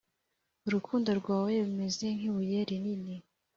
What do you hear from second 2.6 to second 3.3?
rinini